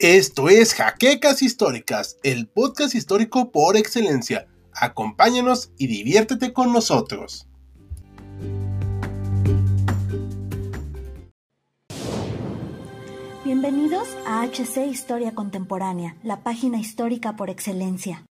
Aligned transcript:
Esto 0.00 0.48
es 0.48 0.72
Jaquecas 0.72 1.42
Históricas, 1.42 2.16
el 2.22 2.48
podcast 2.48 2.94
histórico 2.94 3.52
por 3.52 3.76
excelencia. 3.76 4.48
Acompáñanos 4.72 5.72
y 5.76 5.88
diviértete 5.88 6.54
con 6.54 6.72
nosotros. 6.72 7.46
Bienvenidos 13.44 14.08
a 14.26 14.42
HC 14.46 14.86
Historia 14.90 15.34
Contemporánea, 15.34 16.16
la 16.22 16.42
página 16.42 16.78
histórica 16.78 17.36
por 17.36 17.50
excelencia. 17.50 18.24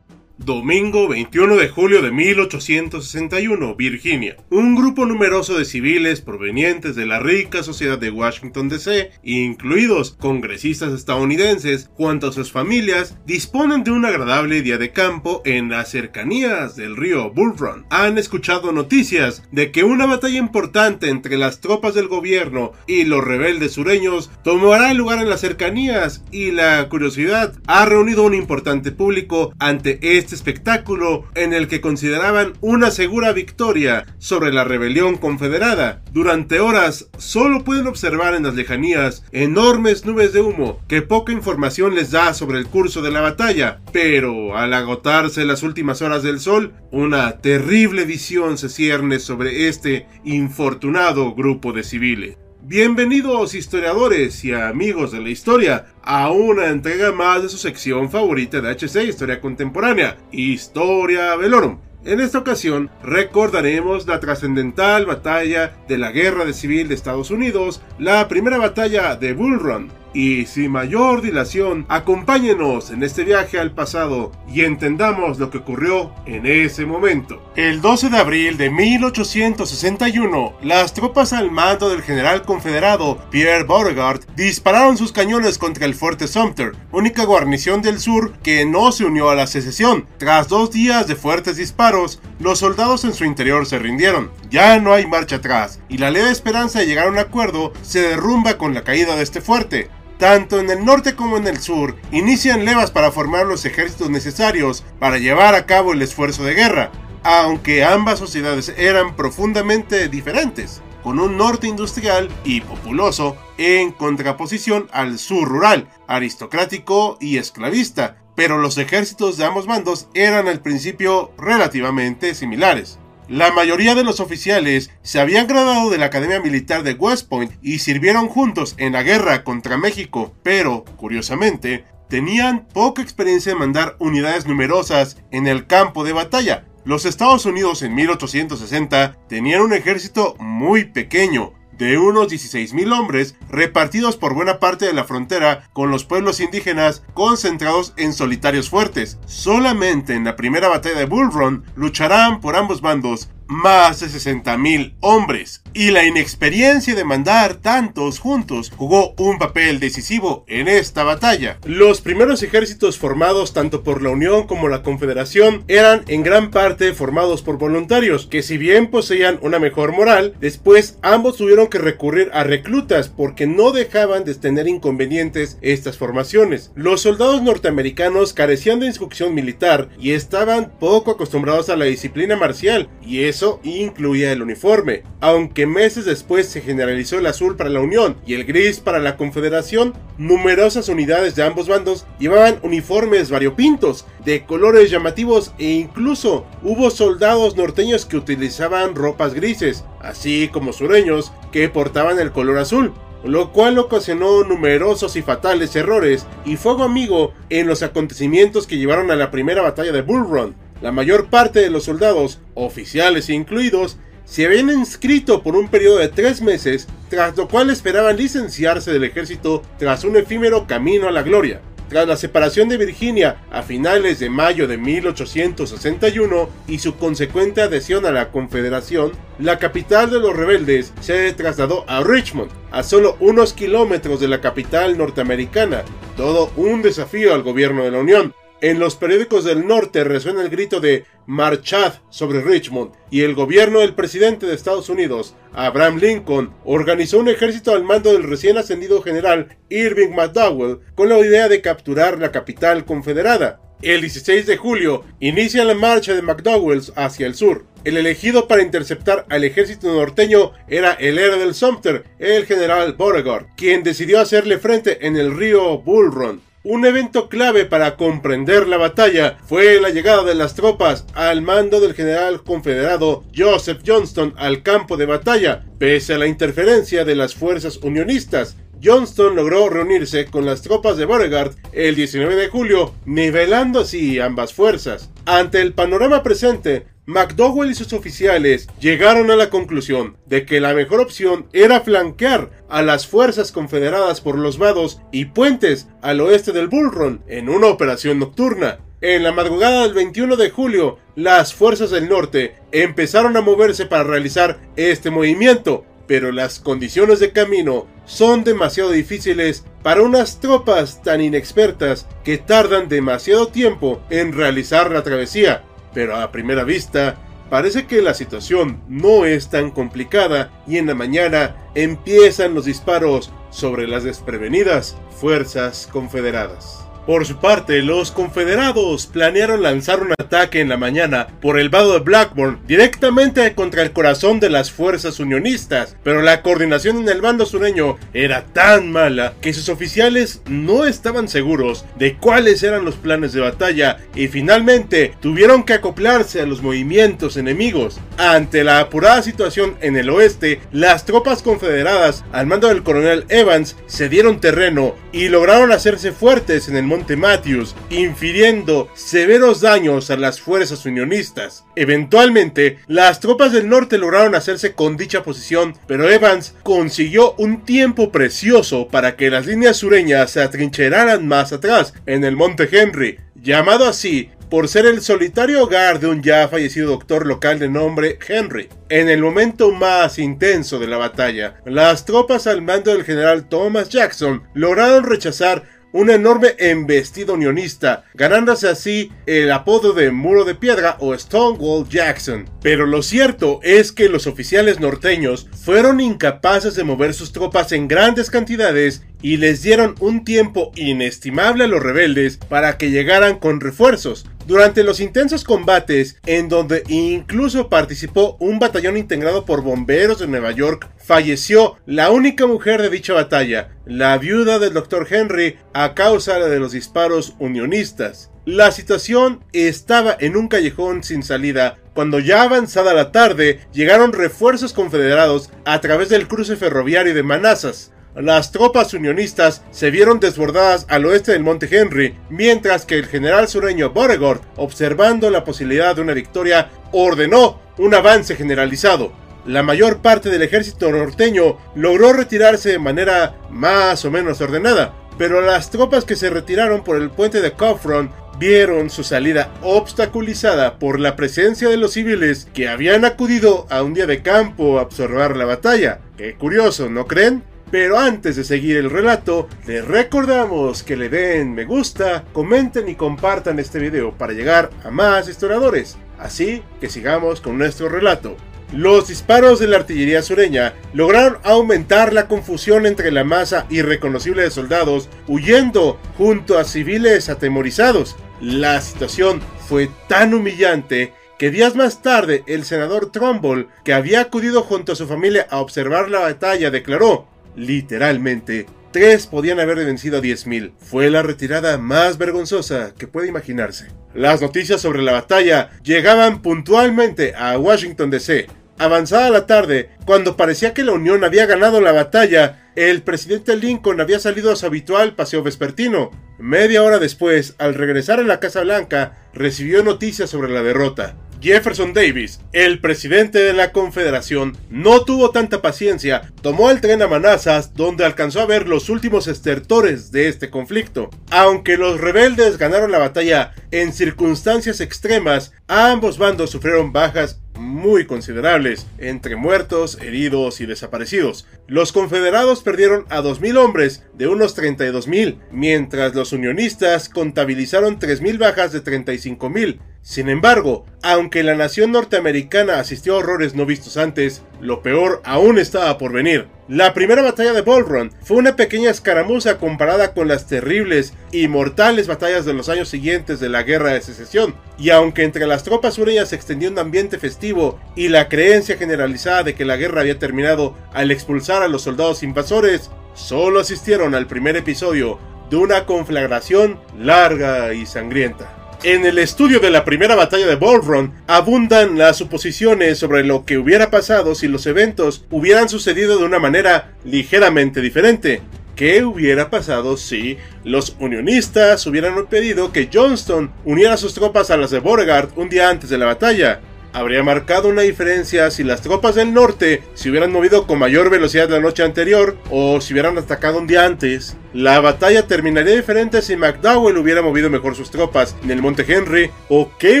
Domingo 0.46 1.08
21 1.08 1.56
de 1.56 1.68
julio 1.68 2.02
de 2.02 2.12
1861, 2.12 3.74
Virginia. 3.74 4.36
Un 4.48 4.76
grupo 4.76 5.04
numeroso 5.04 5.58
de 5.58 5.64
civiles 5.64 6.20
provenientes 6.20 6.94
de 6.94 7.04
la 7.04 7.18
rica 7.18 7.64
sociedad 7.64 7.98
de 7.98 8.10
Washington 8.10 8.68
DC, 8.68 9.10
incluidos 9.24 10.12
congresistas 10.12 10.92
estadounidenses, 10.92 11.90
junto 11.96 12.28
a 12.28 12.32
sus 12.32 12.52
familias, 12.52 13.18
disponen 13.26 13.82
de 13.82 13.90
un 13.90 14.04
agradable 14.04 14.62
día 14.62 14.78
de 14.78 14.92
campo 14.92 15.42
en 15.44 15.68
las 15.68 15.90
cercanías 15.90 16.76
del 16.76 16.96
río 16.96 17.30
Bull 17.30 17.58
Run. 17.58 17.84
Han 17.90 18.16
escuchado 18.16 18.70
noticias 18.70 19.42
de 19.50 19.72
que 19.72 19.82
una 19.82 20.06
batalla 20.06 20.38
importante 20.38 21.08
entre 21.08 21.38
las 21.38 21.60
tropas 21.60 21.96
del 21.96 22.06
gobierno 22.06 22.70
y 22.86 23.02
los 23.02 23.24
rebeldes 23.24 23.72
sureños 23.72 24.30
tomará 24.44 24.94
lugar 24.94 25.18
en 25.18 25.28
las 25.28 25.40
cercanías 25.40 26.22
y 26.30 26.52
la 26.52 26.88
curiosidad 26.88 27.52
ha 27.66 27.84
reunido 27.84 28.22
un 28.22 28.34
importante 28.34 28.92
público 28.92 29.52
ante 29.58 29.98
este 30.16 30.35
espectáculo 30.36 31.24
en 31.34 31.52
el 31.52 31.66
que 31.66 31.80
consideraban 31.80 32.52
una 32.60 32.90
segura 32.90 33.32
victoria 33.32 34.06
sobre 34.18 34.52
la 34.52 34.64
rebelión 34.64 35.16
confederada. 35.16 36.02
Durante 36.12 36.60
horas 36.60 37.08
solo 37.18 37.64
pueden 37.64 37.86
observar 37.86 38.34
en 38.34 38.44
las 38.44 38.54
lejanías 38.54 39.24
enormes 39.32 40.04
nubes 40.04 40.32
de 40.32 40.42
humo 40.42 40.80
que 40.86 41.02
poca 41.02 41.32
información 41.32 41.94
les 41.94 42.10
da 42.10 42.34
sobre 42.34 42.58
el 42.58 42.66
curso 42.66 43.02
de 43.02 43.10
la 43.10 43.20
batalla, 43.20 43.80
pero 43.92 44.56
al 44.56 44.72
agotarse 44.74 45.44
las 45.44 45.62
últimas 45.62 46.02
horas 46.02 46.22
del 46.22 46.38
sol, 46.38 46.74
una 46.92 47.38
terrible 47.38 48.04
visión 48.04 48.58
se 48.58 48.68
cierne 48.68 49.18
sobre 49.18 49.68
este 49.68 50.06
infortunado 50.24 51.34
grupo 51.34 51.72
de 51.72 51.82
civiles. 51.82 52.45
Bienvenidos 52.68 53.54
historiadores 53.54 54.44
y 54.44 54.52
amigos 54.52 55.12
de 55.12 55.20
la 55.20 55.28
historia 55.28 55.86
a 56.02 56.32
una 56.32 56.66
entrega 56.66 57.12
más 57.12 57.44
de 57.44 57.48
su 57.48 57.58
sección 57.58 58.10
favorita 58.10 58.60
de 58.60 58.74
HC 58.74 59.04
Historia 59.04 59.40
Contemporánea, 59.40 60.16
Historia 60.32 61.36
Velorum. 61.36 61.78
En 62.04 62.18
esta 62.18 62.40
ocasión 62.40 62.90
recordaremos 63.04 64.08
la 64.08 64.18
trascendental 64.18 65.06
batalla 65.06 65.76
de 65.86 65.96
la 65.96 66.10
Guerra 66.10 66.44
de 66.44 66.54
Civil 66.54 66.88
de 66.88 66.96
Estados 66.96 67.30
Unidos, 67.30 67.82
la 68.00 68.26
primera 68.26 68.58
batalla 68.58 69.14
de 69.14 69.32
Bull 69.32 69.60
Run, 69.60 69.88
y 70.16 70.46
sin 70.46 70.72
mayor 70.72 71.20
dilación, 71.20 71.84
acompáñenos 71.90 72.90
en 72.90 73.02
este 73.02 73.22
viaje 73.22 73.58
al 73.58 73.72
pasado 73.72 74.32
y 74.48 74.62
entendamos 74.62 75.38
lo 75.38 75.50
que 75.50 75.58
ocurrió 75.58 76.10
en 76.24 76.46
ese 76.46 76.86
momento. 76.86 77.52
El 77.54 77.82
12 77.82 78.08
de 78.08 78.16
abril 78.16 78.56
de 78.56 78.70
1861, 78.70 80.54
las 80.62 80.94
tropas 80.94 81.34
al 81.34 81.50
mando 81.50 81.90
del 81.90 82.00
general 82.00 82.44
confederado 82.44 83.18
Pierre 83.30 83.64
Beauregard 83.64 84.20
dispararon 84.36 84.96
sus 84.96 85.12
cañones 85.12 85.58
contra 85.58 85.84
el 85.84 85.94
fuerte 85.94 86.28
Sumter, 86.28 86.72
única 86.92 87.26
guarnición 87.26 87.82
del 87.82 88.00
sur 88.00 88.32
que 88.38 88.64
no 88.64 88.92
se 88.92 89.04
unió 89.04 89.28
a 89.28 89.34
la 89.34 89.46
secesión. 89.46 90.06
Tras 90.16 90.48
dos 90.48 90.70
días 90.70 91.06
de 91.06 91.16
fuertes 91.16 91.58
disparos, 91.58 92.22
los 92.38 92.60
soldados 92.60 93.04
en 93.04 93.12
su 93.12 93.26
interior 93.26 93.66
se 93.66 93.78
rindieron. 93.78 94.30
Ya 94.48 94.78
no 94.78 94.94
hay 94.94 95.06
marcha 95.06 95.36
atrás, 95.36 95.80
y 95.90 95.98
la 95.98 96.10
leve 96.10 96.30
esperanza 96.30 96.78
de 96.78 96.86
llegar 96.86 97.08
a 97.08 97.10
un 97.10 97.18
acuerdo 97.18 97.74
se 97.82 98.00
derrumba 98.00 98.56
con 98.56 98.72
la 98.72 98.82
caída 98.82 99.14
de 99.14 99.22
este 99.22 99.42
fuerte. 99.42 99.90
Tanto 100.18 100.60
en 100.60 100.70
el 100.70 100.84
norte 100.84 101.14
como 101.14 101.36
en 101.36 101.46
el 101.46 101.60
sur, 101.60 101.94
inician 102.10 102.64
levas 102.64 102.90
para 102.90 103.12
formar 103.12 103.44
los 103.46 103.64
ejércitos 103.66 104.08
necesarios 104.08 104.82
para 104.98 105.18
llevar 105.18 105.54
a 105.54 105.66
cabo 105.66 105.92
el 105.92 106.00
esfuerzo 106.00 106.42
de 106.44 106.54
guerra, 106.54 106.90
aunque 107.22 107.84
ambas 107.84 108.18
sociedades 108.18 108.72
eran 108.78 109.14
profundamente 109.14 110.08
diferentes, 110.08 110.80
con 111.02 111.20
un 111.20 111.36
norte 111.36 111.66
industrial 111.66 112.30
y 112.44 112.62
populoso 112.62 113.36
en 113.58 113.92
contraposición 113.92 114.88
al 114.90 115.18
sur 115.18 115.48
rural, 115.48 115.88
aristocrático 116.08 117.18
y 117.20 117.36
esclavista, 117.36 118.16
pero 118.34 118.58
los 118.58 118.78
ejércitos 118.78 119.36
de 119.36 119.44
ambos 119.44 119.66
bandos 119.66 120.08
eran 120.14 120.48
al 120.48 120.60
principio 120.60 121.32
relativamente 121.36 122.34
similares. 122.34 122.98
La 123.28 123.50
mayoría 123.50 123.96
de 123.96 124.04
los 124.04 124.20
oficiales 124.20 124.92
se 125.02 125.18
habían 125.18 125.48
graduado 125.48 125.90
de 125.90 125.98
la 125.98 126.06
Academia 126.06 126.40
Militar 126.40 126.84
de 126.84 126.92
West 126.92 127.28
Point 127.28 127.52
y 127.60 127.80
sirvieron 127.80 128.28
juntos 128.28 128.76
en 128.78 128.92
la 128.92 129.02
guerra 129.02 129.42
contra 129.42 129.76
México, 129.76 130.32
pero, 130.44 130.84
curiosamente, 130.96 131.84
tenían 132.08 132.68
poca 132.68 133.02
experiencia 133.02 133.50
en 133.50 133.58
mandar 133.58 133.96
unidades 133.98 134.46
numerosas 134.46 135.20
en 135.32 135.48
el 135.48 135.66
campo 135.66 136.04
de 136.04 136.12
batalla. 136.12 136.66
Los 136.84 137.04
Estados 137.04 137.46
Unidos 137.46 137.82
en 137.82 137.96
1860 137.96 139.16
tenían 139.28 139.62
un 139.62 139.72
ejército 139.72 140.36
muy 140.38 140.84
pequeño, 140.84 141.52
de 141.78 141.98
unos 141.98 142.28
16.000 142.28 142.92
hombres 142.98 143.36
repartidos 143.48 144.16
por 144.16 144.34
buena 144.34 144.58
parte 144.58 144.86
de 144.86 144.92
la 144.92 145.04
frontera 145.04 145.68
con 145.72 145.90
los 145.90 146.04
pueblos 146.04 146.40
indígenas 146.40 147.02
concentrados 147.14 147.92
en 147.96 148.12
solitarios 148.12 148.70
fuertes. 148.70 149.18
Solamente 149.26 150.14
en 150.14 150.24
la 150.24 150.36
primera 150.36 150.68
batalla 150.68 150.98
de 150.98 151.06
Bull 151.06 151.32
Run 151.32 151.64
lucharán 151.76 152.40
por 152.40 152.56
ambos 152.56 152.80
bandos 152.80 153.28
más 153.48 154.00
de 154.00 154.06
60.000 154.06 154.94
hombres, 155.00 155.62
y 155.72 155.90
la 155.90 156.04
inexperiencia 156.04 156.94
de 156.94 157.04
mandar 157.04 157.56
tantos 157.56 158.18
juntos 158.18 158.72
jugó 158.74 159.14
un 159.18 159.38
papel 159.38 159.80
decisivo 159.80 160.44
en 160.48 160.68
esta 160.68 161.04
batalla. 161.04 161.58
Los 161.64 162.00
primeros 162.00 162.42
ejércitos 162.42 162.98
formados 162.98 163.52
tanto 163.52 163.82
por 163.82 164.02
la 164.02 164.10
Unión 164.10 164.46
como 164.46 164.68
la 164.68 164.82
Confederación 164.82 165.64
eran 165.68 166.02
en 166.08 166.22
gran 166.22 166.50
parte 166.50 166.92
formados 166.92 167.42
por 167.42 167.58
voluntarios, 167.58 168.26
que 168.26 168.42
si 168.42 168.58
bien 168.58 168.88
poseían 168.88 169.38
una 169.42 169.58
mejor 169.58 169.92
moral, 169.92 170.34
después 170.40 170.98
ambos 171.02 171.36
tuvieron 171.36 171.68
que 171.68 171.78
recurrir 171.78 172.30
a 172.32 172.44
reclutas 172.44 173.08
porque 173.08 173.46
no 173.46 173.72
dejaban 173.72 174.24
de 174.24 174.34
tener 174.34 174.68
inconvenientes 174.68 175.58
estas 175.60 175.96
formaciones. 175.96 176.72
Los 176.74 177.02
soldados 177.02 177.42
norteamericanos 177.42 178.32
carecían 178.32 178.80
de 178.80 178.86
instrucción 178.86 179.34
militar 179.34 179.88
y 179.98 180.12
estaban 180.12 180.72
poco 180.78 181.12
acostumbrados 181.12 181.68
a 181.68 181.76
la 181.76 181.84
disciplina 181.84 182.36
marcial, 182.36 182.88
y 183.04 183.24
es 183.24 183.35
eso 183.36 183.60
incluía 183.62 184.32
el 184.32 184.40
uniforme. 184.40 185.02
Aunque 185.20 185.66
meses 185.66 186.06
después 186.06 186.48
se 186.48 186.62
generalizó 186.62 187.18
el 187.18 187.26
azul 187.26 187.54
para 187.54 187.68
la 187.68 187.80
Unión 187.80 188.16
y 188.26 188.32
el 188.32 188.44
gris 188.44 188.80
para 188.80 188.98
la 188.98 189.18
Confederación, 189.18 189.92
numerosas 190.16 190.88
unidades 190.88 191.34
de 191.34 191.42
ambos 191.42 191.68
bandos 191.68 192.06
llevaban 192.18 192.58
uniformes 192.62 193.30
variopintos, 193.30 194.06
de 194.24 194.46
colores 194.46 194.90
llamativos 194.90 195.52
e 195.58 195.64
incluso 195.64 196.46
hubo 196.62 196.90
soldados 196.90 197.56
norteños 197.56 198.06
que 198.06 198.16
utilizaban 198.16 198.94
ropas 198.94 199.34
grises, 199.34 199.84
así 200.00 200.48
como 200.50 200.72
sureños 200.72 201.30
que 201.52 201.68
portaban 201.68 202.18
el 202.18 202.32
color 202.32 202.56
azul 202.56 202.94
lo 203.24 203.50
cual 203.50 203.76
ocasionó 203.78 204.44
numerosos 204.44 205.16
y 205.16 205.22
fatales 205.22 205.74
errores 205.74 206.26
y 206.44 206.54
fuego 206.56 206.84
amigo 206.84 207.32
en 207.50 207.66
los 207.66 207.82
acontecimientos 207.82 208.68
que 208.68 208.78
llevaron 208.78 209.10
a 209.10 209.16
la 209.16 209.32
primera 209.32 209.62
batalla 209.62 209.90
de 209.90 210.02
Bull 210.02 210.28
Run. 210.30 210.65
La 210.82 210.92
mayor 210.92 211.28
parte 211.28 211.60
de 211.60 211.70
los 211.70 211.84
soldados, 211.84 212.40
oficiales 212.54 213.30
incluidos, 213.30 213.98
se 214.26 214.44
habían 214.44 214.68
inscrito 214.70 215.42
por 215.42 215.56
un 215.56 215.68
periodo 215.68 215.98
de 215.98 216.08
tres 216.08 216.42
meses, 216.42 216.86
tras 217.08 217.36
lo 217.36 217.48
cual 217.48 217.70
esperaban 217.70 218.16
licenciarse 218.16 218.92
del 218.92 219.04
ejército 219.04 219.62
tras 219.78 220.04
un 220.04 220.16
efímero 220.16 220.66
camino 220.66 221.08
a 221.08 221.12
la 221.12 221.22
gloria. 221.22 221.62
Tras 221.88 222.08
la 222.08 222.16
separación 222.16 222.68
de 222.68 222.78
Virginia 222.78 223.36
a 223.52 223.62
finales 223.62 224.18
de 224.18 224.28
mayo 224.28 224.66
de 224.66 224.76
1861 224.76 226.48
y 226.66 226.80
su 226.80 226.96
consecuente 226.96 227.62
adhesión 227.62 228.04
a 228.04 228.10
la 228.10 228.32
Confederación, 228.32 229.12
la 229.38 229.60
capital 229.60 230.10
de 230.10 230.18
los 230.18 230.34
rebeldes 230.34 230.92
se 231.00 231.32
trasladó 231.32 231.84
a 231.88 232.02
Richmond, 232.02 232.50
a 232.72 232.82
solo 232.82 233.16
unos 233.20 233.52
kilómetros 233.52 234.18
de 234.18 234.26
la 234.26 234.40
capital 234.40 234.98
norteamericana, 234.98 235.84
todo 236.16 236.50
un 236.56 236.82
desafío 236.82 237.32
al 237.32 237.44
gobierno 237.44 237.84
de 237.84 237.92
la 237.92 238.00
Unión. 238.00 238.34
En 238.62 238.78
los 238.78 238.96
periódicos 238.96 239.44
del 239.44 239.66
norte 239.66 240.02
resuena 240.02 240.40
el 240.40 240.48
grito 240.48 240.80
de 240.80 241.04
marchad 241.26 241.94
sobre 242.08 242.40
Richmond 242.40 242.92
y 243.10 243.20
el 243.20 243.34
gobierno 243.34 243.80
del 243.80 243.94
presidente 243.94 244.46
de 244.46 244.54
Estados 244.54 244.88
Unidos, 244.88 245.34
Abraham 245.52 245.98
Lincoln, 245.98 246.54
organizó 246.64 247.18
un 247.18 247.28
ejército 247.28 247.72
al 247.72 247.84
mando 247.84 248.14
del 248.14 248.22
recién 248.22 248.56
ascendido 248.56 249.02
general 249.02 249.58
Irving 249.68 250.14
McDowell 250.14 250.78
con 250.94 251.10
la 251.10 251.18
idea 251.18 251.50
de 251.50 251.60
capturar 251.60 252.18
la 252.18 252.32
capital 252.32 252.86
confederada. 252.86 253.60
El 253.82 254.00
16 254.00 254.46
de 254.46 254.56
julio 254.56 255.04
inicia 255.20 255.62
la 255.62 255.74
marcha 255.74 256.14
de 256.14 256.22
McDowell 256.22 256.80
hacia 256.94 257.26
el 257.26 257.34
sur. 257.34 257.66
El 257.84 257.98
elegido 257.98 258.48
para 258.48 258.62
interceptar 258.62 259.26
al 259.28 259.44
ejército 259.44 259.92
norteño 259.92 260.52
era 260.66 260.94
el 260.94 261.18
héroe 261.18 261.38
del 261.38 261.54
Sumter, 261.54 262.04
el 262.18 262.46
general 262.46 262.94
Beauregard, 262.94 263.48
quien 263.54 263.82
decidió 263.82 264.18
hacerle 264.18 264.56
frente 264.56 265.06
en 265.06 265.18
el 265.18 265.36
río 265.36 265.76
Bull 265.78 266.10
Run. 266.10 266.45
Un 266.68 266.84
evento 266.84 267.28
clave 267.28 267.64
para 267.64 267.94
comprender 267.94 268.66
la 268.66 268.76
batalla 268.76 269.38
fue 269.46 269.80
la 269.80 269.90
llegada 269.90 270.24
de 270.24 270.34
las 270.34 270.56
tropas 270.56 271.06
al 271.14 271.40
mando 271.40 271.78
del 271.78 271.94
general 271.94 272.42
confederado 272.42 273.22
Joseph 273.36 273.82
Johnston 273.86 274.34
al 274.36 274.64
campo 274.64 274.96
de 274.96 275.06
batalla, 275.06 275.64
pese 275.78 276.14
a 276.14 276.18
la 276.18 276.26
interferencia 276.26 277.04
de 277.04 277.14
las 277.14 277.36
fuerzas 277.36 277.76
unionistas. 277.76 278.56
Johnston 278.82 279.36
logró 279.36 279.68
reunirse 279.68 280.26
con 280.26 280.44
las 280.44 280.62
tropas 280.62 280.96
de 280.96 281.06
Beauregard 281.06 281.54
el 281.70 281.94
19 281.94 282.34
de 282.34 282.48
julio, 282.48 282.94
nivelando 283.04 283.82
así 283.82 284.18
ambas 284.18 284.52
fuerzas. 284.52 285.10
Ante 285.24 285.60
el 285.60 285.72
panorama 285.72 286.24
presente, 286.24 286.88
McDowell 287.06 287.70
y 287.70 287.74
sus 287.76 287.92
oficiales 287.92 288.66
llegaron 288.80 289.30
a 289.30 289.36
la 289.36 289.48
conclusión 289.48 290.16
de 290.26 290.44
que 290.44 290.60
la 290.60 290.74
mejor 290.74 291.00
opción 291.00 291.46
era 291.52 291.80
flanquear 291.80 292.50
a 292.68 292.82
las 292.82 293.06
fuerzas 293.06 293.52
confederadas 293.52 294.20
por 294.20 294.36
los 294.36 294.58
vados 294.58 295.00
y 295.12 295.26
puentes 295.26 295.86
al 296.02 296.20
oeste 296.20 296.50
del 296.50 296.66
Bull 296.66 296.90
Run 296.90 297.22
en 297.28 297.48
una 297.48 297.68
operación 297.68 298.18
nocturna. 298.18 298.80
En 299.00 299.22
la 299.22 299.30
madrugada 299.30 299.82
del 299.82 299.94
21 299.94 300.34
de 300.34 300.50
julio, 300.50 300.98
las 301.14 301.54
fuerzas 301.54 301.90
del 301.90 302.08
norte 302.08 302.56
empezaron 302.72 303.36
a 303.36 303.40
moverse 303.40 303.86
para 303.86 304.02
realizar 304.02 304.58
este 304.74 305.10
movimiento, 305.10 305.84
pero 306.08 306.32
las 306.32 306.58
condiciones 306.58 307.20
de 307.20 307.30
camino 307.30 307.86
son 308.04 308.42
demasiado 308.42 308.90
difíciles 308.90 309.64
para 309.84 310.02
unas 310.02 310.40
tropas 310.40 311.02
tan 311.02 311.20
inexpertas 311.20 312.08
que 312.24 312.38
tardan 312.38 312.88
demasiado 312.88 313.46
tiempo 313.46 314.02
en 314.10 314.32
realizar 314.32 314.90
la 314.90 315.04
travesía 315.04 315.62
pero 315.96 316.14
a 316.14 316.30
primera 316.30 316.62
vista 316.62 317.16
parece 317.48 317.86
que 317.86 318.02
la 318.02 318.12
situación 318.12 318.82
no 318.86 319.24
es 319.24 319.48
tan 319.48 319.70
complicada 319.70 320.50
y 320.66 320.76
en 320.76 320.88
la 320.88 320.94
mañana 320.94 321.56
empiezan 321.74 322.52
los 322.52 322.66
disparos 322.66 323.32
sobre 323.48 323.88
las 323.88 324.04
desprevenidas 324.04 324.98
fuerzas 325.18 325.88
confederadas. 325.90 326.85
Por 327.06 327.24
su 327.24 327.36
parte, 327.36 327.82
los 327.82 328.10
confederados 328.10 329.06
planearon 329.06 329.62
lanzar 329.62 330.02
un 330.02 330.12
ataque 330.12 330.58
en 330.60 330.68
la 330.68 330.76
mañana 330.76 331.28
por 331.40 331.56
el 331.56 331.68
vado 331.68 331.92
de 331.92 332.00
Blackburn 332.00 332.58
directamente 332.66 333.54
contra 333.54 333.82
el 333.82 333.92
corazón 333.92 334.40
de 334.40 334.50
las 334.50 334.72
fuerzas 334.72 335.20
unionistas, 335.20 335.96
pero 336.02 336.20
la 336.20 336.42
coordinación 336.42 336.96
en 336.96 337.08
el 337.08 337.20
bando 337.20 337.46
sureño 337.46 337.96
era 338.12 338.44
tan 338.46 338.90
mala 338.90 339.34
que 339.40 339.52
sus 339.52 339.68
oficiales 339.68 340.42
no 340.48 340.84
estaban 340.84 341.28
seguros 341.28 341.84
de 341.96 342.16
cuáles 342.16 342.64
eran 342.64 342.84
los 342.84 342.96
planes 342.96 343.32
de 343.32 343.40
batalla 343.40 343.98
y 344.16 344.26
finalmente 344.26 345.14
tuvieron 345.20 345.62
que 345.62 345.74
acoplarse 345.74 346.40
a 346.40 346.46
los 346.46 346.60
movimientos 346.60 347.36
enemigos. 347.36 348.00
Ante 348.18 348.64
la 348.64 348.80
apurada 348.80 349.22
situación 349.22 349.76
en 349.80 349.96
el 349.96 350.10
oeste, 350.10 350.60
las 350.72 351.04
tropas 351.04 351.42
confederadas 351.42 352.24
al 352.32 352.46
mando 352.46 352.66
del 352.66 352.82
coronel 352.82 353.26
Evans 353.28 353.76
cedieron 353.86 354.40
terreno 354.40 354.96
y 355.12 355.28
lograron 355.28 355.70
hacerse 355.70 356.10
fuertes 356.10 356.68
en 356.68 356.76
el 356.76 356.95
Monte 356.96 357.14
Matthews, 357.14 357.76
infiriendo 357.90 358.88
severos 358.94 359.60
daños 359.60 360.10
a 360.10 360.16
las 360.16 360.40
fuerzas 360.40 360.86
unionistas. 360.86 361.66
Eventualmente, 361.76 362.78
las 362.86 363.20
tropas 363.20 363.52
del 363.52 363.68
norte 363.68 363.98
lograron 363.98 364.34
hacerse 364.34 364.72
con 364.72 364.96
dicha 364.96 365.22
posición, 365.22 365.74
pero 365.86 366.08
Evans 366.08 366.54
consiguió 366.62 367.34
un 367.34 367.66
tiempo 367.66 368.10
precioso 368.10 368.88
para 368.88 369.14
que 369.14 369.28
las 369.28 369.44
líneas 369.44 369.76
sureñas 369.76 370.30
se 370.30 370.40
atrincheraran 370.40 371.28
más 371.28 371.52
atrás, 371.52 371.92
en 372.06 372.24
el 372.24 372.34
Monte 372.34 372.66
Henry, 372.72 373.18
llamado 373.34 373.84
así 373.86 374.30
por 374.48 374.68
ser 374.68 374.86
el 374.86 375.00
solitario 375.00 375.62
hogar 375.62 376.00
de 376.00 376.06
un 376.06 376.22
ya 376.22 376.48
fallecido 376.48 376.90
doctor 376.90 377.26
local 377.26 377.58
de 377.58 377.68
nombre 377.68 378.18
Henry. 378.26 378.68
En 378.88 379.08
el 379.08 379.20
momento 379.20 379.72
más 379.72 380.18
intenso 380.18 380.78
de 380.78 380.86
la 380.86 380.96
batalla, 380.96 381.56
las 381.64 382.04
tropas 382.04 382.46
al 382.46 382.62
mando 382.62 382.92
del 382.92 383.04
general 383.04 383.48
Thomas 383.48 383.88
Jackson 383.88 384.44
lograron 384.54 385.04
rechazar 385.04 385.64
un 385.96 386.10
enorme 386.10 386.56
embestido 386.58 387.32
unionista, 387.32 388.04
ganándose 388.12 388.68
así 388.68 389.12
el 389.24 389.50
apodo 389.50 389.94
de 389.94 390.10
Muro 390.10 390.44
de 390.44 390.54
Piedra 390.54 390.98
o 391.00 391.16
Stonewall 391.16 391.88
Jackson. 391.88 392.44
Pero 392.60 392.84
lo 392.84 393.02
cierto 393.02 393.60
es 393.62 393.92
que 393.92 394.10
los 394.10 394.26
oficiales 394.26 394.78
norteños 394.78 395.48
fueron 395.64 396.00
incapaces 396.00 396.74
de 396.74 396.84
mover 396.84 397.14
sus 397.14 397.32
tropas 397.32 397.72
en 397.72 397.88
grandes 397.88 398.28
cantidades 398.28 399.06
y 399.22 399.38
les 399.38 399.62
dieron 399.62 399.94
un 400.00 400.26
tiempo 400.26 400.70
inestimable 400.76 401.64
a 401.64 401.68
los 401.68 401.82
rebeldes 401.82 402.36
para 402.36 402.76
que 402.76 402.90
llegaran 402.90 403.38
con 403.38 403.60
refuerzos. 403.60 404.26
Durante 404.46 404.84
los 404.84 405.00
intensos 405.00 405.42
combates, 405.42 406.18
en 406.24 406.48
donde 406.48 406.84
incluso 406.86 407.68
participó 407.68 408.36
un 408.38 408.60
batallón 408.60 408.96
integrado 408.96 409.44
por 409.44 409.62
bomberos 409.62 410.20
de 410.20 410.28
Nueva 410.28 410.52
York, 410.52 410.88
falleció 410.98 411.78
la 411.84 412.12
única 412.12 412.46
mujer 412.46 412.80
de 412.80 412.88
dicha 412.88 413.12
batalla, 413.12 413.70
la 413.86 414.16
viuda 414.18 414.60
del 414.60 414.72
Dr. 414.72 415.08
Henry, 415.10 415.58
a 415.72 415.94
causa 415.94 416.38
de 416.38 416.60
los 416.60 416.70
disparos 416.70 417.34
unionistas. 417.40 418.30
La 418.44 418.70
situación 418.70 419.42
estaba 419.52 420.16
en 420.20 420.36
un 420.36 420.46
callejón 420.46 421.02
sin 421.02 421.24
salida 421.24 421.78
cuando 421.92 422.20
ya 422.20 422.42
avanzada 422.42 422.94
la 422.94 423.10
tarde 423.10 423.66
llegaron 423.72 424.12
refuerzos 424.12 424.72
confederados 424.72 425.50
a 425.64 425.80
través 425.80 426.08
del 426.08 426.28
cruce 426.28 426.54
ferroviario 426.54 427.14
de 427.14 427.24
Manassas 427.24 427.90
las 428.16 428.50
tropas 428.50 428.94
unionistas 428.94 429.62
se 429.70 429.90
vieron 429.90 430.20
desbordadas 430.20 430.86
al 430.88 431.04
oeste 431.04 431.32
del 431.32 431.42
Monte 431.42 431.68
Henry, 431.70 432.18
mientras 432.30 432.86
que 432.86 432.96
el 432.96 433.06
general 433.06 433.46
sureño 433.46 433.90
Beauregard, 433.90 434.40
observando 434.56 435.28
la 435.28 435.44
posibilidad 435.44 435.94
de 435.94 436.02
una 436.02 436.14
victoria, 436.14 436.70
ordenó 436.92 437.60
un 437.76 437.94
avance 437.94 438.34
generalizado. 438.34 439.12
La 439.44 439.62
mayor 439.62 439.98
parte 439.98 440.30
del 440.30 440.42
ejército 440.42 440.90
norteño 440.90 441.58
logró 441.74 442.12
retirarse 442.12 442.70
de 442.70 442.78
manera 442.78 443.36
más 443.50 444.04
o 444.04 444.10
menos 444.10 444.40
ordenada, 444.40 444.94
pero 445.18 445.42
las 445.42 445.70
tropas 445.70 446.04
que 446.04 446.16
se 446.16 446.30
retiraron 446.30 446.82
por 446.84 446.96
el 446.96 447.10
puente 447.10 447.42
de 447.42 447.52
Coffron 447.52 448.10
vieron 448.38 448.90
su 448.90 449.04
salida 449.04 449.52
obstaculizada 449.62 450.78
por 450.78 451.00
la 451.00 451.16
presencia 451.16 451.68
de 451.68 451.76
los 451.76 451.92
civiles 451.92 452.48
que 452.52 452.68
habían 452.68 453.04
acudido 453.04 453.66
a 453.70 453.82
un 453.82 453.94
día 453.94 454.06
de 454.06 454.22
campo 454.22 454.78
a 454.78 454.82
observar 454.82 455.36
la 455.36 455.44
batalla. 455.44 456.00
Qué 456.16 456.34
curioso, 456.34 456.88
¿no 456.88 457.06
creen? 457.06 457.42
Pero 457.70 457.98
antes 457.98 458.36
de 458.36 458.44
seguir 458.44 458.76
el 458.76 458.90
relato, 458.90 459.48
les 459.66 459.84
recordamos 459.84 460.82
que 460.82 460.96
le 460.96 461.08
den 461.08 461.54
me 461.54 461.64
gusta, 461.64 462.24
comenten 462.32 462.88
y 462.88 462.94
compartan 462.94 463.58
este 463.58 463.80
video 463.80 464.12
para 464.12 464.32
llegar 464.32 464.70
a 464.84 464.90
más 464.90 465.28
historiadores. 465.28 465.96
Así 466.18 466.62
que 466.80 466.88
sigamos 466.88 467.40
con 467.40 467.58
nuestro 467.58 467.88
relato. 467.88 468.36
Los 468.72 469.08
disparos 469.08 469.60
de 469.60 469.68
la 469.68 469.76
artillería 469.76 470.22
sureña 470.22 470.74
lograron 470.92 471.38
aumentar 471.44 472.12
la 472.12 472.26
confusión 472.26 472.86
entre 472.86 473.12
la 473.12 473.22
masa 473.22 473.66
irreconocible 473.70 474.42
de 474.42 474.50
soldados 474.50 475.08
huyendo 475.28 476.00
junto 476.16 476.58
a 476.58 476.64
civiles 476.64 477.28
atemorizados. 477.28 478.16
La 478.40 478.80
situación 478.80 479.40
fue 479.68 479.88
tan 480.08 480.34
humillante 480.34 481.12
que 481.38 481.50
días 481.50 481.76
más 481.76 482.02
tarde 482.02 482.44
el 482.46 482.64
senador 482.64 483.12
Trumbull, 483.12 483.68
que 483.84 483.92
había 483.92 484.20
acudido 484.20 484.62
junto 484.62 484.92
a 484.92 484.96
su 484.96 485.06
familia 485.06 485.46
a 485.50 485.58
observar 485.58 486.10
la 486.10 486.20
batalla, 486.20 486.70
declaró 486.70 487.28
Literalmente, 487.56 488.66
tres 488.92 489.26
podían 489.26 489.58
haber 489.58 489.78
vencido 489.78 490.18
a 490.18 490.22
10.000. 490.22 490.72
Fue 490.78 491.10
la 491.10 491.22
retirada 491.22 491.78
más 491.78 492.18
vergonzosa 492.18 492.94
que 492.96 493.08
puede 493.08 493.28
imaginarse. 493.28 493.88
Las 494.14 494.40
noticias 494.40 494.80
sobre 494.80 495.02
la 495.02 495.12
batalla 495.12 495.70
llegaban 495.82 496.42
puntualmente 496.42 497.34
a 497.34 497.58
Washington 497.58 498.10
DC. 498.10 498.46
Avanzada 498.78 499.30
la 499.30 499.46
tarde, 499.46 499.88
cuando 500.04 500.36
parecía 500.36 500.74
que 500.74 500.84
la 500.84 500.92
Unión 500.92 501.24
había 501.24 501.46
ganado 501.46 501.80
la 501.80 501.92
batalla, 501.92 502.70
el 502.76 503.02
presidente 503.02 503.56
Lincoln 503.56 504.02
había 504.02 504.18
salido 504.18 504.52
a 504.52 504.56
su 504.56 504.66
habitual 504.66 505.14
paseo 505.14 505.42
vespertino. 505.42 506.10
Media 506.38 506.82
hora 506.82 506.98
después, 506.98 507.54
al 507.56 507.74
regresar 507.74 508.20
a 508.20 508.24
la 508.24 508.38
Casa 508.38 508.60
Blanca, 508.60 509.16
recibió 509.32 509.82
noticias 509.82 510.28
sobre 510.28 510.50
la 510.50 510.62
derrota. 510.62 511.16
Jefferson 511.40 511.92
Davis, 511.92 512.40
el 512.52 512.80
presidente 512.80 513.38
de 513.38 513.52
la 513.52 513.72
Confederación, 513.72 514.56
no 514.70 515.04
tuvo 515.04 515.30
tanta 515.30 515.62
paciencia, 515.62 516.32
tomó 516.42 516.70
el 516.70 516.80
tren 516.80 517.02
a 517.02 517.08
Manassas, 517.08 517.74
donde 517.74 518.04
alcanzó 518.04 518.40
a 518.40 518.46
ver 518.46 518.68
los 518.68 518.88
últimos 518.88 519.28
estertores 519.28 520.10
de 520.12 520.28
este 520.28 520.50
conflicto. 520.50 521.10
Aunque 521.30 521.76
los 521.76 522.00
rebeldes 522.00 522.58
ganaron 522.58 522.92
la 522.92 522.98
batalla 522.98 523.54
en 523.70 523.92
circunstancias 523.92 524.80
extremas, 524.80 525.52
ambos 525.68 526.18
bandos 526.18 526.50
sufrieron 526.50 526.92
bajas 526.92 527.40
muy 527.58 528.06
considerables, 528.06 528.86
entre 528.98 529.36
muertos, 529.36 529.98
heridos 530.00 530.60
y 530.60 530.66
desaparecidos. 530.66 531.46
Los 531.66 531.92
confederados 531.92 532.62
perdieron 532.62 533.06
a 533.08 533.20
2.000 533.20 533.56
hombres 533.56 534.04
de 534.14 534.28
unos 534.28 534.56
32.000, 534.56 535.38
mientras 535.50 536.14
los 536.14 536.32
unionistas 536.32 537.08
contabilizaron 537.08 537.98
3.000 537.98 538.38
bajas 538.38 538.72
de 538.72 538.84
35.000. 538.84 539.78
Sin 540.06 540.28
embargo, 540.28 540.86
aunque 541.02 541.42
la 541.42 541.56
nación 541.56 541.90
norteamericana 541.90 542.78
asistió 542.78 543.14
a 543.14 543.16
horrores 543.16 543.56
no 543.56 543.66
vistos 543.66 543.96
antes, 543.96 544.42
lo 544.60 544.80
peor 544.80 545.20
aún 545.24 545.58
estaba 545.58 545.98
por 545.98 546.12
venir. 546.12 546.46
La 546.68 546.94
primera 546.94 547.22
batalla 547.22 547.52
de 547.52 547.62
Bull 547.62 547.84
Run 547.84 548.12
fue 548.22 548.36
una 548.36 548.54
pequeña 548.54 548.88
escaramuza 548.88 549.58
comparada 549.58 550.14
con 550.14 550.28
las 550.28 550.46
terribles 550.46 551.12
y 551.32 551.48
mortales 551.48 552.06
batallas 552.06 552.44
de 552.44 552.54
los 552.54 552.68
años 552.68 552.88
siguientes 552.88 553.40
de 553.40 553.48
la 553.48 553.64
Guerra 553.64 553.94
de 553.94 554.00
Secesión, 554.00 554.54
y 554.78 554.90
aunque 554.90 555.24
entre 555.24 555.44
las 555.48 555.64
tropas 555.64 555.94
sureñas 555.94 556.28
se 556.28 556.36
extendió 556.36 556.70
un 556.70 556.78
ambiente 556.78 557.18
festivo 557.18 557.80
y 557.96 558.06
la 558.06 558.28
creencia 558.28 558.76
generalizada 558.76 559.42
de 559.42 559.56
que 559.56 559.64
la 559.64 559.76
guerra 559.76 560.02
había 560.02 560.20
terminado 560.20 560.76
al 560.92 561.10
expulsar 561.10 561.64
a 561.64 561.68
los 561.68 561.82
soldados 561.82 562.22
invasores, 562.22 562.92
solo 563.14 563.58
asistieron 563.58 564.14
al 564.14 564.28
primer 564.28 564.56
episodio 564.56 565.18
de 565.50 565.56
una 565.56 565.84
conflagración 565.84 566.78
larga 566.96 567.74
y 567.74 567.86
sangrienta. 567.86 568.65
En 568.82 569.06
el 569.06 569.18
estudio 569.18 569.58
de 569.58 569.70
la 569.70 569.84
primera 569.84 570.14
batalla 570.14 570.46
de 570.46 570.54
Bull 570.54 571.10
abundan 571.26 571.96
las 571.96 572.18
suposiciones 572.18 572.98
sobre 572.98 573.24
lo 573.24 573.44
que 573.44 573.56
hubiera 573.56 573.90
pasado 573.90 574.34
si 574.34 574.48
los 574.48 574.66
eventos 574.66 575.24
hubieran 575.30 575.68
sucedido 575.68 576.18
de 576.18 576.24
una 576.24 576.38
manera 576.38 576.92
ligeramente 577.04 577.80
diferente. 577.80 578.42
¿Qué 578.76 579.02
hubiera 579.02 579.48
pasado 579.48 579.96
si 579.96 580.36
los 580.62 580.94
unionistas 581.00 581.86
hubieran 581.86 582.26
pedido 582.26 582.70
que 582.72 582.90
Johnston 582.92 583.50
uniera 583.64 583.96
sus 583.96 584.12
tropas 584.12 584.50
a 584.50 584.58
las 584.58 584.70
de 584.70 584.80
Beauregard 584.80 585.30
un 585.36 585.48
día 585.48 585.70
antes 585.70 585.88
de 585.88 585.96
la 585.96 586.06
batalla? 586.06 586.60
Habría 586.96 587.22
marcado 587.22 587.68
una 587.68 587.82
diferencia 587.82 588.50
si 588.50 588.64
las 588.64 588.80
tropas 588.80 589.14
del 589.14 589.34
norte 589.34 589.82
se 589.92 590.08
hubieran 590.08 590.32
movido 590.32 590.66
con 590.66 590.78
mayor 590.78 591.10
velocidad 591.10 591.50
la 591.50 591.60
noche 591.60 591.82
anterior 591.82 592.38
o 592.48 592.80
si 592.80 592.94
hubieran 592.94 593.18
atacado 593.18 593.58
un 593.58 593.66
día 593.66 593.84
antes. 593.84 594.38
La 594.54 594.80
batalla 594.80 595.26
terminaría 595.26 595.76
diferente 595.76 596.22
si 596.22 596.36
McDowell 596.36 596.96
hubiera 596.96 597.20
movido 597.20 597.50
mejor 597.50 597.76
sus 597.76 597.90
tropas 597.90 598.34
en 598.42 598.50
el 598.50 598.62
Monte 598.62 598.86
Henry 598.88 599.30
o 599.50 599.72
qué 599.78 600.00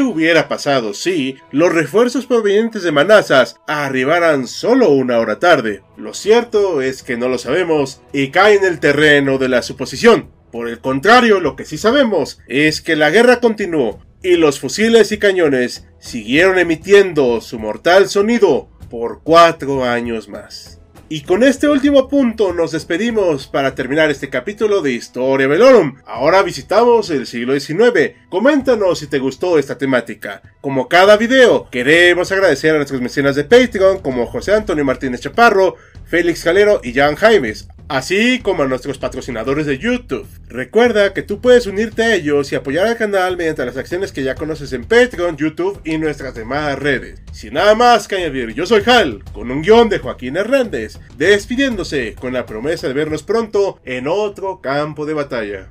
hubiera 0.00 0.48
pasado 0.48 0.94
si 0.94 1.36
los 1.50 1.70
refuerzos 1.70 2.24
provenientes 2.24 2.82
de 2.82 2.92
Manassas 2.92 3.60
arribaran 3.66 4.48
solo 4.48 4.88
una 4.88 5.18
hora 5.18 5.38
tarde. 5.38 5.82
Lo 5.98 6.14
cierto 6.14 6.80
es 6.80 7.02
que 7.02 7.18
no 7.18 7.28
lo 7.28 7.36
sabemos 7.36 8.00
y 8.14 8.30
cae 8.30 8.54
en 8.54 8.64
el 8.64 8.80
terreno 8.80 9.36
de 9.36 9.50
la 9.50 9.60
suposición. 9.60 10.30
Por 10.50 10.66
el 10.66 10.78
contrario, 10.78 11.40
lo 11.40 11.56
que 11.56 11.66
sí 11.66 11.76
sabemos 11.76 12.38
es 12.48 12.80
que 12.80 12.96
la 12.96 13.10
guerra 13.10 13.40
continuó 13.40 14.00
y 14.26 14.36
los 14.36 14.58
fusiles 14.58 15.12
y 15.12 15.18
cañones 15.18 15.86
siguieron 16.00 16.58
emitiendo 16.58 17.40
su 17.40 17.60
mortal 17.60 18.08
sonido 18.08 18.68
por 18.90 19.20
cuatro 19.22 19.84
años 19.84 20.28
más. 20.28 20.80
Y 21.08 21.20
con 21.20 21.44
este 21.44 21.68
último 21.68 22.08
punto 22.08 22.52
nos 22.52 22.72
despedimos 22.72 23.46
para 23.46 23.76
terminar 23.76 24.10
este 24.10 24.28
capítulo 24.28 24.82
de 24.82 24.94
Historia 24.94 25.46
Velorum. 25.46 25.98
Ahora 26.04 26.42
visitamos 26.42 27.08
el 27.10 27.28
siglo 27.28 27.58
XIX. 27.58 28.16
Coméntanos 28.28 28.98
si 28.98 29.06
te 29.06 29.20
gustó 29.20 29.60
esta 29.60 29.78
temática. 29.78 30.42
Como 30.60 30.88
cada 30.88 31.16
video, 31.16 31.68
queremos 31.70 32.32
agradecer 32.32 32.72
a 32.74 32.78
nuestros 32.78 33.00
mecenas 33.00 33.36
de 33.36 33.44
Patreon 33.44 34.00
como 34.00 34.26
José 34.26 34.54
Antonio 34.54 34.84
Martínez 34.84 35.20
Chaparro, 35.20 35.76
Félix 36.06 36.44
Calero 36.44 36.80
y 36.84 36.94
Jan 36.94 37.16
Jaimes, 37.16 37.66
así 37.88 38.38
como 38.40 38.62
a 38.62 38.66
nuestros 38.66 38.96
patrocinadores 38.96 39.66
de 39.66 39.78
YouTube. 39.78 40.28
Recuerda 40.48 41.12
que 41.12 41.22
tú 41.22 41.40
puedes 41.40 41.66
unirte 41.66 42.04
a 42.04 42.14
ellos 42.14 42.52
y 42.52 42.54
apoyar 42.54 42.86
al 42.86 42.96
canal 42.96 43.36
mediante 43.36 43.64
las 43.64 43.76
acciones 43.76 44.12
que 44.12 44.22
ya 44.22 44.36
conoces 44.36 44.72
en 44.72 44.84
Patreon, 44.84 45.36
YouTube 45.36 45.80
y 45.84 45.98
nuestras 45.98 46.36
demás 46.36 46.78
redes. 46.78 47.20
Sin 47.32 47.54
nada 47.54 47.74
más 47.74 48.06
que 48.06 48.16
añadir, 48.16 48.54
yo 48.54 48.66
soy 48.66 48.82
Hal, 48.86 49.24
con 49.32 49.50
un 49.50 49.62
guion 49.62 49.88
de 49.88 49.98
Joaquín 49.98 50.36
Hernández, 50.36 51.00
despidiéndose 51.18 52.14
con 52.14 52.32
la 52.32 52.46
promesa 52.46 52.86
de 52.86 52.94
vernos 52.94 53.24
pronto 53.24 53.80
en 53.84 54.06
otro 54.06 54.60
campo 54.60 55.06
de 55.06 55.14
batalla. 55.14 55.70